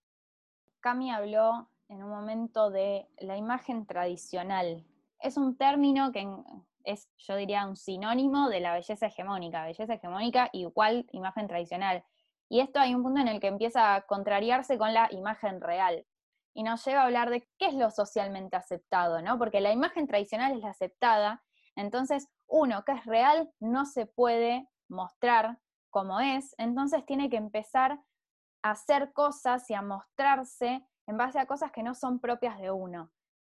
[0.79, 4.85] Cami habló en un momento de la imagen tradicional.
[5.19, 6.27] Es un término que
[6.83, 9.65] es, yo diría, un sinónimo de la belleza hegemónica.
[9.65, 12.03] Belleza hegemónica igual imagen tradicional.
[12.53, 16.05] Y esto hay un punto en el que empieza a contrariarse con la imagen real.
[16.53, 19.39] Y nos lleva a hablar de qué es lo socialmente aceptado, ¿no?
[19.39, 21.43] Porque la imagen tradicional es la aceptada,
[21.75, 25.57] entonces uno que es real no se puede mostrar
[25.89, 27.99] como es, entonces tiene que empezar
[28.61, 33.11] hacer cosas y a mostrarse en base a cosas que no son propias de uno.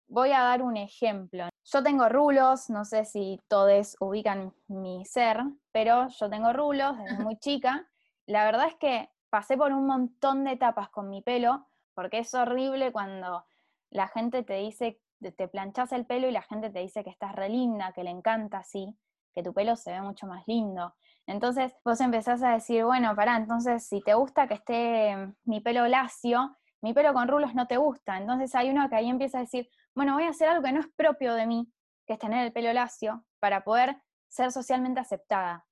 [0.09, 1.49] Voy a dar un ejemplo.
[1.63, 5.39] Yo tengo rulos, no sé si todos ubican mi ser,
[5.71, 7.87] pero yo tengo rulos desde muy chica.
[8.31, 12.33] La verdad es que pasé por un montón de etapas con mi pelo, porque es
[12.33, 13.45] horrible cuando
[13.89, 15.01] la gente te dice,
[15.35, 18.09] te planchas el pelo y la gente te dice que estás re linda, que le
[18.09, 18.97] encanta así,
[19.33, 20.95] que tu pelo se ve mucho más lindo.
[21.27, 25.85] Entonces vos empezás a decir, bueno, pará, entonces si te gusta que esté mi pelo
[25.89, 28.15] lacio, mi pelo con rulos no te gusta.
[28.15, 30.79] Entonces hay uno que ahí empieza a decir, bueno, voy a hacer algo que no
[30.79, 31.69] es propio de mí,
[32.07, 35.65] que es tener el pelo lacio, para poder ser socialmente aceptada.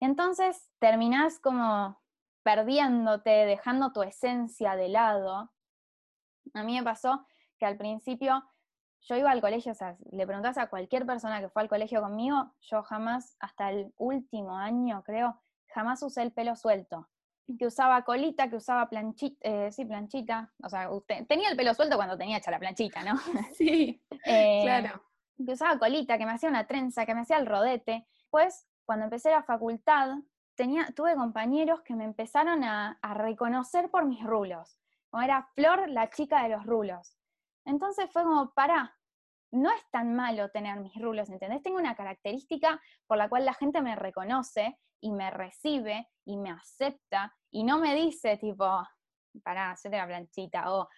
[0.00, 2.00] Entonces terminás como
[2.42, 5.52] perdiéndote, dejando tu esencia de lado.
[6.54, 7.26] A mí me pasó
[7.58, 8.42] que al principio
[9.02, 12.02] yo iba al colegio, o sea, le preguntas a cualquier persona que fue al colegio
[12.02, 17.08] conmigo, yo jamás, hasta el último año creo, jamás usé el pelo suelto.
[17.58, 20.88] Que usaba colita, que usaba planchita, eh, sí, planchita, o sea,
[21.26, 23.14] tenía el pelo suelto cuando tenía hecha la planchita, ¿no?
[23.54, 25.02] Sí, eh, claro.
[25.36, 28.06] Que usaba colita, que me hacía una trenza, que me hacía el rodete.
[28.28, 30.16] Pues, cuando empecé la facultad,
[30.56, 34.80] tenía, tuve compañeros que me empezaron a, reconocer por mis rulos.
[35.10, 37.16] Como era Flor, la chica de los rulos.
[37.64, 38.92] Entonces fue como, para,
[39.52, 41.62] no es tan malo tener mis rulos, ¿entendés?
[41.62, 46.50] Tengo una característica por la cual la gente me reconoce y me recibe y me
[46.50, 48.82] acepta y no me dice tipo,
[49.44, 50.88] pará, hacete la planchita o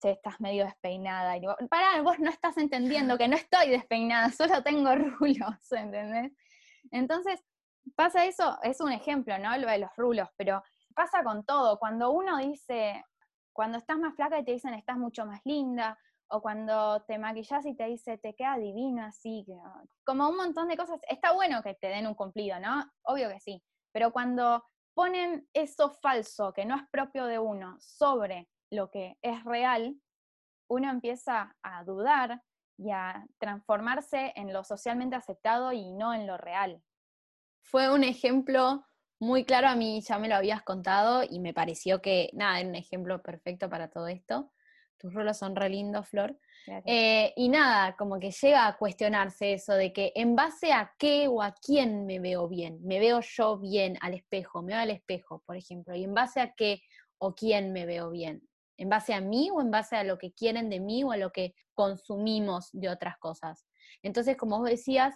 [0.00, 1.36] te estás medio despeinada.
[1.36, 6.32] Y digo, pará, vos no estás entendiendo que no estoy despeinada, solo tengo rulos, ¿entendés?
[6.92, 7.42] Entonces,
[7.96, 9.56] pasa eso, es un ejemplo, ¿no?
[9.56, 10.62] Lo de los rulos, pero
[10.94, 11.78] pasa con todo.
[11.78, 13.04] Cuando uno dice,
[13.52, 17.66] cuando estás más flaca y te dicen estás mucho más linda, o cuando te maquillas
[17.66, 19.44] y te dice, te queda divino así,
[20.04, 20.98] como un montón de cosas.
[21.08, 22.90] Está bueno que te den un cumplido, ¿no?
[23.02, 28.48] Obvio que sí, pero cuando ponen eso falso, que no es propio de uno, sobre
[28.70, 29.94] lo que es real,
[30.68, 32.42] uno empieza a dudar
[32.82, 36.82] y a transformarse en lo socialmente aceptado y no en lo real.
[37.60, 38.84] Fue un ejemplo
[39.20, 42.68] muy claro, a mí ya me lo habías contado y me pareció que, nada, era
[42.68, 44.52] un ejemplo perfecto para todo esto.
[44.98, 46.36] Tus rolos son re lindos, Flor.
[46.86, 51.26] Eh, y nada, como que llega a cuestionarse eso de que en base a qué
[51.28, 54.90] o a quién me veo bien, me veo yo bien al espejo, me veo al
[54.90, 56.82] espejo, por ejemplo, y en base a qué
[57.18, 60.32] o quién me veo bien, en base a mí o en base a lo que
[60.32, 63.66] quieren de mí o a lo que consumimos de otras cosas.
[64.02, 65.14] Entonces, como vos decías,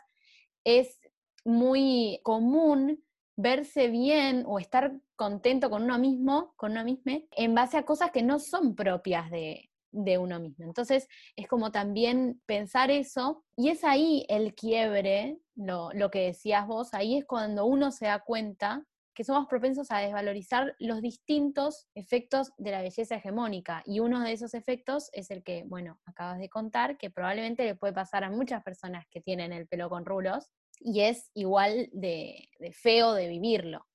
[0.64, 1.00] es
[1.44, 3.04] muy común
[3.36, 8.10] verse bien o estar contento con uno mismo, con uno mismo, en base a cosas
[8.10, 10.64] que no son propias de, de uno mismo.
[10.64, 16.66] Entonces, es como también pensar eso, y es ahí el quiebre, lo, lo, que decías
[16.66, 18.84] vos, ahí es cuando uno se da cuenta
[19.16, 23.83] que somos propensos a desvalorizar los distintos efectos de la belleza hegemónica.
[23.85, 27.74] Y uno de esos efectos es el que, bueno, acabas de contar, que probablemente le
[27.74, 32.48] puede pasar a muchas personas que tienen el pelo con rulos, y es igual de,
[32.61, 33.87] de feo de vivirlo.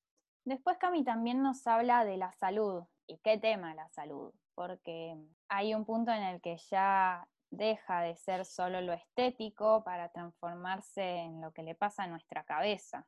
[0.44, 2.84] Después Cami también nos habla de la salud.
[3.08, 4.34] ¿Y qué tema la salud?
[4.56, 5.18] porque
[5.50, 11.02] hay un punto en el que ya deja de ser solo lo estético para transformarse
[11.02, 13.08] en lo que le pasa a nuestra cabeza.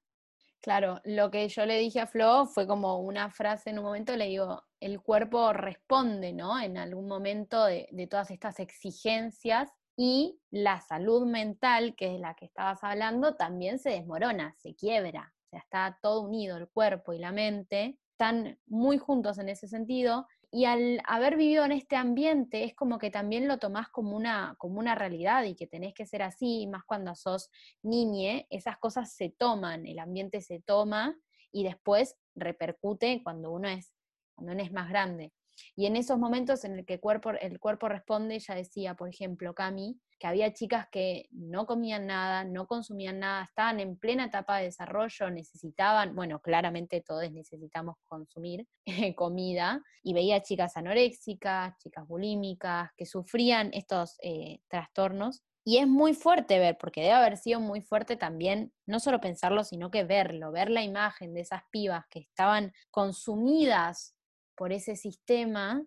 [0.63, 4.15] Claro, lo que yo le dije a Flo fue como una frase en un momento,
[4.15, 6.57] le digo, el cuerpo responde, ¿no?
[6.57, 12.35] En algún momento de, de todas estas exigencias y la salud mental, que es la
[12.35, 17.11] que estabas hablando, también se desmorona, se quiebra, o sea, está todo unido, el cuerpo
[17.11, 21.95] y la mente, están muy juntos en ese sentido, y al haber vivido en este
[21.95, 25.95] ambiente es como que también lo tomás como una, como una realidad y que tenés
[25.95, 27.49] que ser así, más cuando sos
[27.81, 31.17] niñe, esas cosas se toman, el ambiente se toma
[31.51, 33.95] y después repercute cuando uno es,
[34.35, 35.33] cuando uno es más grande.
[35.75, 39.99] Y en esos momentos en el que el cuerpo, responde, ya decía, por ejemplo, Cami,
[40.19, 44.65] que había chicas que no comían nada, no consumían nada, estaban en plena etapa de
[44.65, 48.67] desarrollo, necesitaban, bueno, claramente todos necesitamos consumir
[49.17, 55.43] comida, y veía chicas anoréxicas, chicas bulímicas, que sufrían estos eh, trastornos.
[55.65, 59.63] Y es muy fuerte ver, porque debe haber sido muy fuerte también, no solo pensarlo,
[59.63, 64.13] sino que verlo, ver la imagen de esas pibas que estaban consumidas
[64.55, 65.83] por ese sistema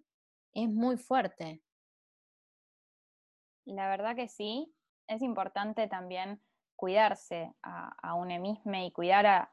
[0.54, 1.62] es muy fuerte.
[3.64, 4.72] La verdad que sí,
[5.08, 6.40] es importante también
[6.76, 9.52] cuidarse a, uno mismo y cuidar a,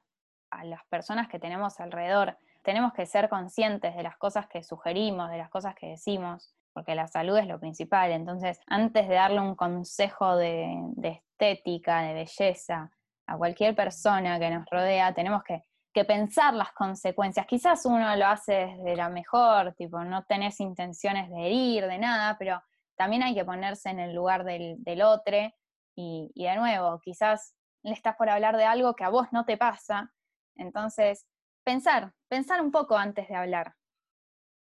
[0.51, 2.37] a las personas que tenemos alrededor.
[2.61, 6.95] Tenemos que ser conscientes de las cosas que sugerimos, de las cosas que decimos, porque
[6.95, 8.11] la salud es lo principal.
[8.11, 12.91] Entonces, antes de darle un consejo de estética, de belleza
[13.25, 15.63] a cualquier persona que nos rodea, tenemos que
[15.93, 17.45] que pensar las consecuencias.
[17.45, 22.35] Quizás uno lo hace desde la mejor, tipo, no tenés intenciones de herir, de nada,
[22.37, 22.61] pero
[22.95, 25.37] también hay que ponerse en el lugar del, otro
[25.95, 29.45] y, y, de nuevo, quizás le estás por hablar de algo que a vos no
[29.45, 30.11] te pasa.
[30.55, 31.27] Entonces,
[31.63, 33.75] pensar, pensar un poco antes de hablar.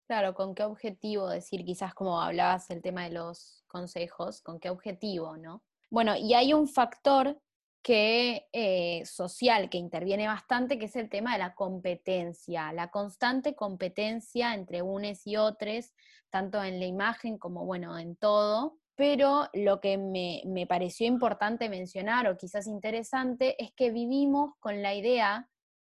[0.07, 4.71] Claro, ¿con qué objetivo decir, quizás como hablabas el tema de los consejos, con qué
[4.71, 5.63] objetivo, ¿no?
[5.91, 7.39] Bueno, y hay un factor
[7.81, 13.55] que eh, social que interviene bastante, que es el tema de la competencia, la constante
[13.55, 15.93] competencia entre unes y otros,
[16.29, 18.77] tanto en la imagen como, bueno, en todo.
[18.95, 24.81] Pero lo que me, me pareció importante mencionar, o quizás interesante, es que vivimos con
[24.81, 25.49] la idea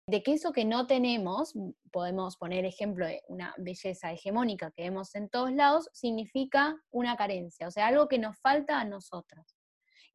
[0.08, 1.54] de que eso que no tenemos,
[1.92, 7.68] podemos poner ejemplo de una belleza hegemónica que vemos en todos lados, significa una carencia,
[7.68, 9.55] o sea, algo que nos falta a nosotros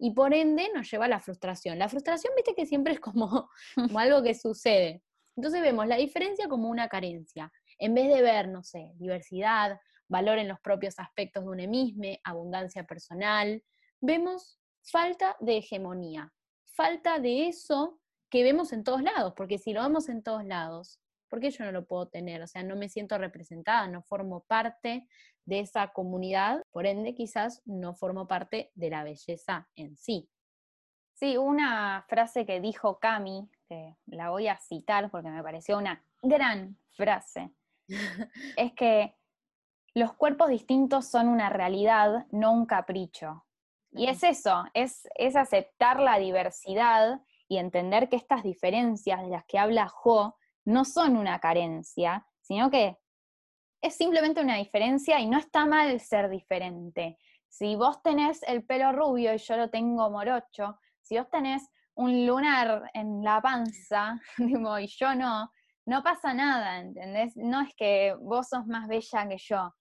[0.01, 1.79] y por ende nos lleva a la frustración.
[1.79, 3.51] La frustración, viste que siempre es como,
[3.97, 5.03] algo que sucede.
[5.37, 7.53] Entonces vemos la diferencia como una carencia.
[7.79, 12.05] En vez de ver, no sé, diversidad, valor en los propios aspectos de un mismo,
[12.25, 13.63] abundancia personal,
[14.01, 16.33] vemos falta de hegemonía,
[16.65, 20.99] falta de eso que vemos en todos lados, porque si lo vemos en todos lados,
[21.31, 22.43] ¿por qué yo no lo puedo tener?
[22.43, 25.09] O sea, no me siento representada, no formo parte
[25.47, 30.29] de esa comunidad, por ende quizás no formo parte de la belleza en sí.
[31.15, 36.05] Sí, una frase que dijo Cami, que la voy a citar porque me pareció una
[36.23, 37.53] gran frase,
[38.57, 39.15] es que
[39.95, 43.45] los cuerpos distintos son una realidad, no un capricho.
[43.93, 49.45] Y es eso, es, es aceptar la diversidad y entender que estas diferencias de las
[49.47, 52.99] que habla Jo no son una carencia, sino que
[53.83, 57.19] es simplemente una diferencia y no está mal ser diferente.
[57.49, 62.27] Si vos tenés el pelo rubio y yo lo tengo morocho, si vos tenés un
[62.27, 65.51] lunar en la panza y yo no,
[65.87, 67.37] no pasa nada, ¿entendés?
[67.37, 69.75] No es que vos sos más bella que yo.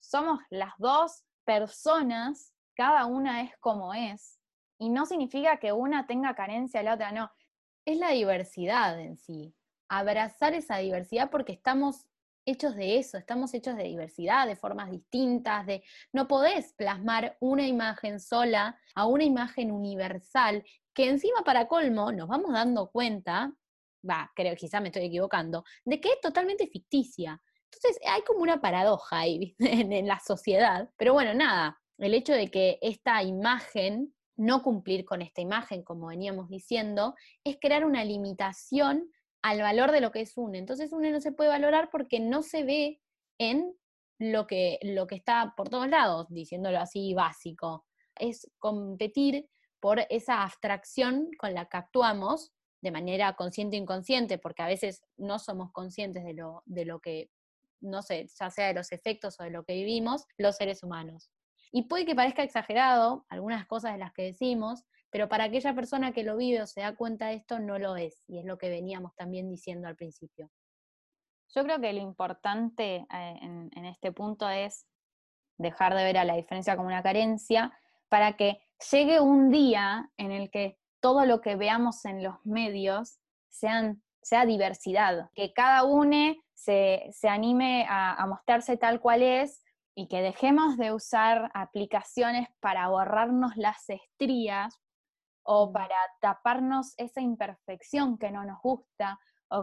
[0.00, 4.38] Somos las dos personas, cada una es como es.
[4.78, 7.30] Y no significa que una tenga carencia y la otra no.
[7.84, 9.54] Es la diversidad en sí
[9.88, 12.06] abrazar esa diversidad porque estamos
[12.46, 17.66] hechos de eso, estamos hechos de diversidad, de formas distintas, de no podés plasmar una
[17.66, 23.52] imagen sola a una imagen universal, que encima para colmo nos vamos dando cuenta,
[24.08, 27.42] va, creo quizá me estoy equivocando, de que es totalmente ficticia.
[27.64, 32.32] Entonces hay como una paradoja ahí en, en la sociedad, pero bueno, nada, el hecho
[32.32, 38.04] de que esta imagen no cumplir con esta imagen, como veníamos diciendo, es crear una
[38.04, 39.10] limitación
[39.42, 40.54] al valor de lo que es uno.
[40.56, 43.00] Entonces uno no se puede valorar porque no se ve
[43.38, 43.74] en
[44.18, 47.86] lo que, lo que está por todos lados, diciéndolo así básico.
[48.18, 49.48] Es competir
[49.80, 55.02] por esa abstracción con la que actuamos de manera consciente o inconsciente, porque a veces
[55.16, 57.30] no somos conscientes de lo, de lo que,
[57.80, 61.30] no sé, ya sea de los efectos o de lo que vivimos, los seres humanos.
[61.72, 66.12] Y puede que parezca exagerado algunas cosas de las que decimos, pero para aquella persona
[66.12, 68.58] que lo vive o se da cuenta de esto, no lo es, y es lo
[68.58, 70.50] que veníamos también diciendo al principio.
[71.54, 74.86] Yo creo que lo importante eh, en, este punto es
[75.58, 77.72] dejar de ver a la diferencia como una carencia,
[78.08, 83.18] para que llegue un día en el que todo lo que veamos en los medios
[83.48, 89.62] sean, sea diversidad, que cada uno se, anime a, mostrarse tal cual es
[89.94, 94.78] y que dejemos de usar aplicaciones para borrarnos las estrías
[95.46, 99.18] o para taparnos esa imperfección que no nos gusta,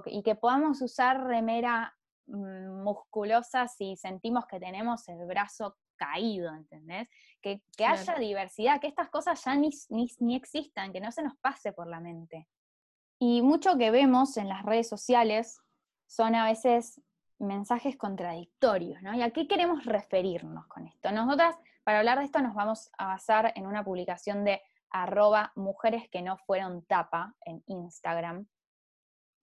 [0.06, 1.94] y que podamos usar remera
[2.28, 7.08] mm, musculosa si sentimos que tenemos el brazo caído, ¿entendés?
[7.42, 11.74] Que, haya diversidad, que estas cosas ya ni, ni, existan, que no se nos pase
[11.74, 12.48] por la mente.
[13.20, 15.60] Y mucho que vemos en las redes sociales
[16.08, 17.02] son a veces
[17.40, 19.14] mensajes contradictorios, ¿no?
[19.14, 21.12] ¿Y a qué queremos referirnos con esto?
[21.12, 24.62] Nosotras, para hablar de esto, nos vamos a basar en una publicación de
[24.94, 28.48] arroba mujeres que no fueron tapa en Instagram,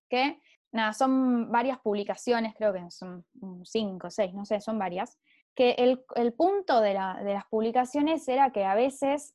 [0.09, 0.41] que
[0.73, 3.25] nada, son varias publicaciones, creo que son
[3.65, 5.19] cinco, seis, no sé, son varias,
[5.55, 9.35] que el, punto de, las publicaciones era que a veces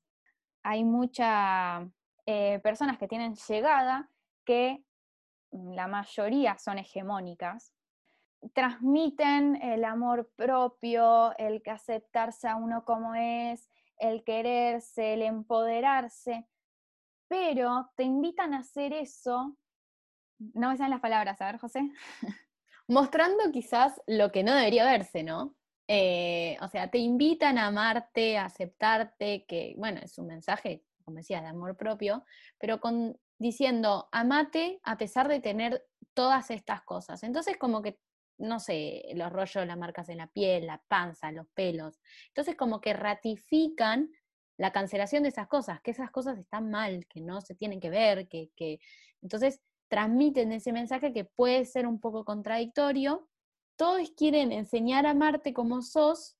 [0.63, 1.87] hay muchas
[2.25, 4.09] eh, personas que tienen llegada
[4.45, 4.83] que
[5.51, 7.73] la mayoría son hegemónicas,
[8.53, 13.69] transmiten el amor propio, el que aceptarse a uno como es,
[13.99, 16.47] el quererse, el empoderarse,
[17.27, 19.57] pero te invitan a hacer eso,
[20.37, 21.91] no me salen las palabras, a ver, José.
[22.87, 25.55] Mostrando quizás lo que no debería verse, ¿no?
[25.87, 31.17] Eh, o sea, te invitan a amarte, a aceptarte, que bueno, es un mensaje, como
[31.17, 32.25] decía, de amor propio,
[32.59, 37.23] pero con, diciendo, amate a pesar de tener todas estas cosas.
[37.23, 37.99] Entonces, como que
[38.37, 41.99] no sé, los rollos, las marcas en la piel, la panza, los pelos.
[42.27, 44.09] Entonces como que ratifican
[44.57, 47.89] la cancelación de esas cosas, que esas cosas están mal, que no se tienen que
[47.89, 48.79] ver, que, que...
[49.21, 53.29] entonces transmiten ese mensaje que puede ser un poco contradictorio.
[53.77, 56.37] Todos quieren enseñar a amarte como sos,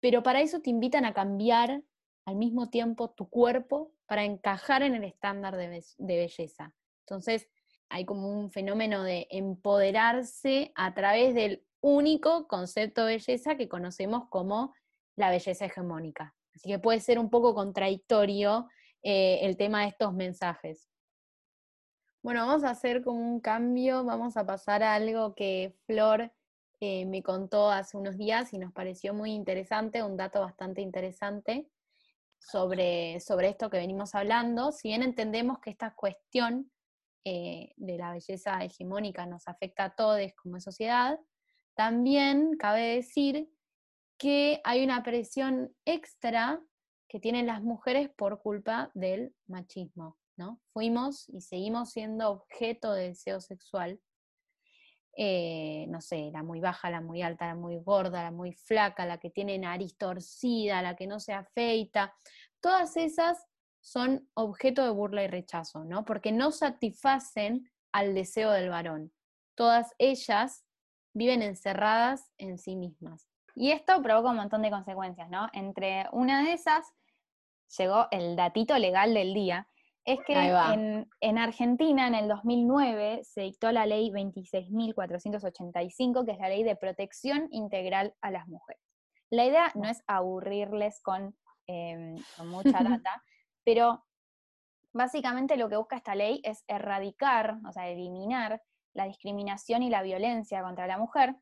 [0.00, 1.82] pero para eso te invitan a cambiar
[2.26, 6.74] al mismo tiempo tu cuerpo para encajar en el estándar de, de belleza.
[7.00, 7.48] Entonces,
[7.94, 14.28] hay como un fenómeno de empoderarse a través del único concepto de belleza que conocemos
[14.30, 14.74] como
[15.14, 16.34] la belleza hegemónica.
[16.56, 18.68] Así que puede ser un poco contradictorio
[19.04, 20.90] eh, el tema de estos mensajes.
[22.20, 26.32] Bueno, vamos a hacer como un cambio, vamos a pasar a algo que Flor
[26.80, 31.70] eh, me contó hace unos días y nos pareció muy interesante, un dato bastante interesante
[32.40, 34.72] sobre, sobre esto que venimos hablando.
[34.72, 36.72] Si bien entendemos que esta cuestión
[37.24, 41.18] eh, de la belleza hegemónica nos afecta a todos como sociedad,
[41.74, 43.50] también cabe decir
[44.18, 46.60] que hay una presión extra
[47.08, 50.60] que tienen las mujeres por culpa del machismo, ¿no?
[50.72, 54.00] Fuimos y seguimos siendo objeto de deseo sexual.
[55.16, 59.06] Eh, no sé, la muy baja, la muy alta, la muy gorda, la muy flaca,
[59.06, 62.14] la que tiene nariz torcida, la que no se afeita,
[62.60, 63.46] todas esas
[63.84, 66.06] son objeto de burla y rechazo, ¿no?
[66.06, 69.12] Porque no satisfacen al deseo del varón.
[69.54, 70.64] Todas ellas
[71.12, 73.28] viven encerradas en sí mismas.
[73.54, 75.50] Y esto provoca un montón de consecuencias, ¿no?
[75.52, 76.94] Entre una de esas
[77.76, 79.68] llegó el datito legal del día,
[80.06, 86.38] es que en, en, Argentina en el 2009 se dictó la ley 26.485, que es
[86.38, 88.82] la ley de protección integral a las mujeres.
[89.30, 92.72] La idea no es aburrirles con, em, con mucha
[93.02, 93.22] data,
[93.64, 94.04] pero
[94.92, 98.62] básicamente lo que busca esta ley es erradicar, o sea, eliminar
[98.92, 101.36] la discriminación y la violencia contra la mujer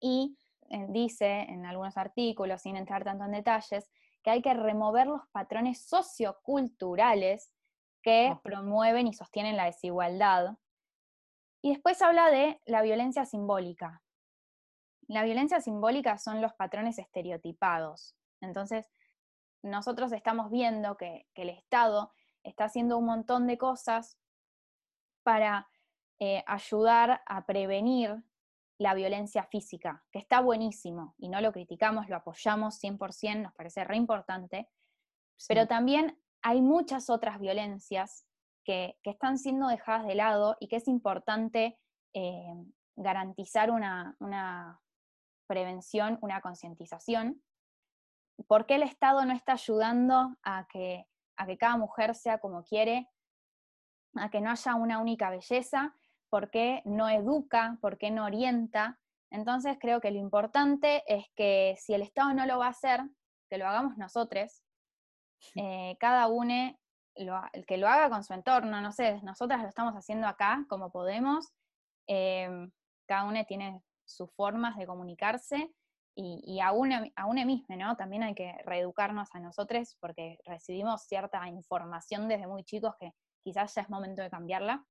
[0.00, 0.36] y
[0.70, 3.88] eh, dice en algunos artículos, sin entrar tanto en detalles,
[4.22, 7.52] que hay que remover los patrones socioculturales
[8.02, 10.56] que promueven y sostienen la desigualdad.
[11.62, 14.02] Y después habla de la violencia simbólica.
[15.06, 18.14] La violencia simbólica son los patrones estereotipados.
[18.40, 18.86] Entonces,
[19.62, 24.18] nosotros estamos viendo que, el Estado está haciendo un montón de cosas
[25.22, 25.68] para
[26.18, 28.22] eh, ayudar a prevenir
[28.78, 33.84] la violencia física, que está buenísimo y no lo criticamos, lo apoyamos 100%, nos parece
[33.84, 34.70] re importante,
[35.48, 38.26] pero también hay muchas otras violencias
[38.64, 41.78] que, están siendo dejadas de lado y que es importante
[42.14, 42.54] eh,
[42.96, 44.80] garantizar una, una
[45.46, 47.42] prevención, una concientización
[48.46, 52.64] ¿Por qué el Estado no está ayudando a que, a que cada mujer sea como
[52.64, 53.08] quiere?
[54.14, 55.94] A que no haya una única belleza,
[56.28, 57.78] ¿por qué no educa?
[57.80, 58.98] ¿Por qué no orienta?
[59.30, 63.02] Entonces creo que lo importante es que si el Estado no lo va a hacer,
[63.48, 64.62] que lo hagamos nosotros,
[65.54, 66.76] eh, cada uno
[67.14, 70.90] el que lo haga con su entorno, no sé, nosotras lo estamos haciendo acá como
[70.90, 71.52] podemos,
[72.06, 72.48] eh,
[73.06, 75.72] cada uno tiene sus formas de comunicarse
[76.22, 77.96] y, a, una, a una misma, ¿no?
[77.96, 83.12] También hay que reeducarnos a nosotros porque recibimos cierta información desde muy chicos que
[83.42, 84.84] quizás ya es momento de cambiarla.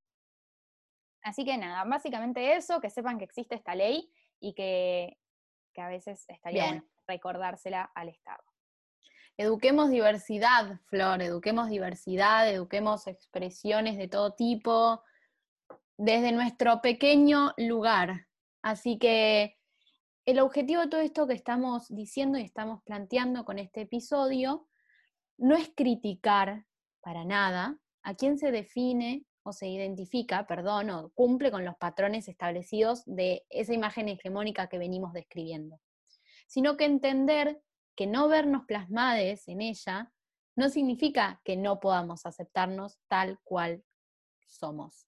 [1.22, 4.10] Así que nada, básicamente eso, que sepan que existe esta ley
[4.40, 5.18] y que,
[5.76, 8.42] a veces estaría bueno recordársela al Estado.
[9.36, 15.02] Eduquemos diversidad, Flor, eduquemos diversidad, eduquemos expresiones de todo tipo,
[15.96, 18.26] desde nuestro pequeño lugar.
[18.62, 19.58] Así que
[20.26, 24.68] el objetivo de todo esto que estamos diciendo y estamos planteando con este episodio
[25.38, 26.66] no es criticar
[27.00, 32.28] para nada a quien se define o se identifica, perdón, o cumple con los patrones
[32.28, 35.80] establecidos de esa imagen hegemónica que venimos describiendo,
[36.46, 37.60] sino que entender
[37.96, 40.12] que no vernos plasmades en ella
[40.56, 43.82] no significa que no podamos aceptarnos tal cual
[44.46, 45.06] somos.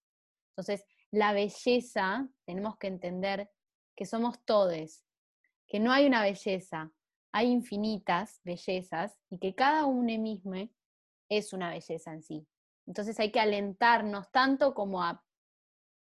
[0.53, 3.51] Entonces, la belleza, tenemos que entender
[3.97, 5.05] que somos todes,
[5.67, 6.93] que no hay una belleza,
[7.33, 10.69] hay infinitas bellezas y que cada uno mismo
[11.29, 12.47] es una belleza en sí.
[12.87, 15.25] Entonces hay que alentarnos tanto como a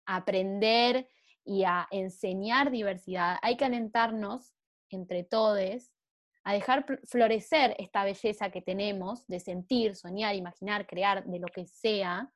[0.07, 1.09] aprender
[1.45, 4.55] y a enseñar diversidad, hay que alentarnos
[4.89, 5.91] entre todos
[6.43, 11.67] a dejar florecer esta belleza que tenemos de sentir, soñar, imaginar, crear, de lo que
[11.67, 12.33] sea,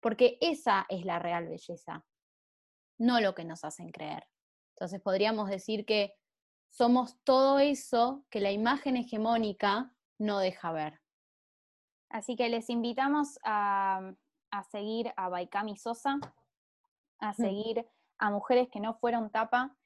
[0.00, 2.04] porque esa es la real belleza,
[2.98, 4.26] no lo que nos hacen creer.
[4.74, 6.14] Entonces podríamos decir que
[6.70, 11.00] somos todo eso que la imagen hegemónica no deja ver.
[12.08, 14.14] Así que les invitamos a,
[14.70, 16.18] seguir a Baikami Sosa,
[17.18, 17.86] a seguir
[18.18, 19.76] a Mujeres que no fueron tapa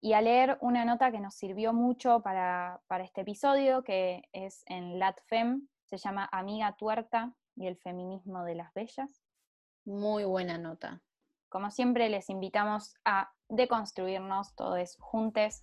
[0.00, 4.62] y a leer una nota que nos sirvió mucho para, para este episodio, que es
[4.66, 9.22] en LatFem, se llama Amiga Tuerta y el feminismo de las bellas.
[9.84, 11.02] Muy buena nota.
[11.54, 15.62] Como siempre, les invitamos a deconstruirnos todos juntos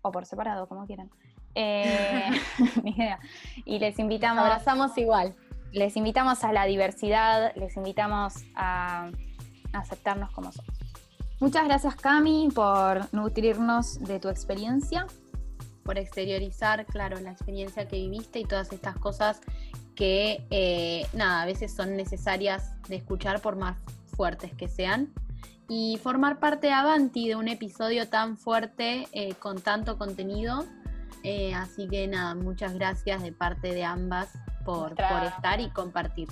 [0.00, 1.10] o por separado, como quieran.
[1.56, 2.30] Eh,
[2.84, 3.18] ni idea.
[3.64, 4.44] Y les invitamos.
[4.44, 5.34] abrazamos igual.
[5.72, 9.10] Les invitamos a la diversidad, les invitamos a
[9.72, 10.72] aceptarnos como somos.
[11.40, 15.04] Muchas gracias, Cami, por nutrirnos de tu experiencia.
[15.82, 19.40] Por exteriorizar, claro, la experiencia que viviste y todas estas cosas
[19.96, 23.82] que, eh, nada, a veces son necesarias de escuchar por más
[24.14, 25.12] fuertes que sean
[25.68, 30.64] y formar parte de Avanti de un episodio tan fuerte eh, con tanto contenido.
[31.22, 34.28] Eh, así que nada, muchas gracias de parte de ambas
[34.64, 36.28] por, estar y compartir.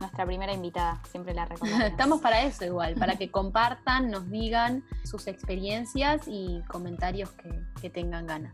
[0.00, 1.86] Nuestra primera invitada, siempre la recomiendo.
[1.86, 7.30] Estamos para eso igual, para que compartan, nos digan sus experiencias y comentarios
[7.80, 8.52] que, tengan ganas.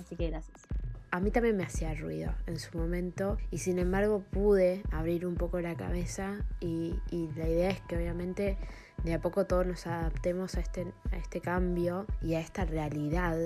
[0.00, 0.65] Así que gracias.
[1.10, 5.34] A mí también me hacía ruido en su momento y sin embargo pude abrir un
[5.34, 6.98] poco la cabeza y,
[7.36, 8.58] la idea es que obviamente
[9.04, 13.36] de a poco todos nos adaptemos a este, a este cambio y a esta realidad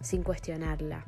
[0.00, 1.04] sin cuestionarla.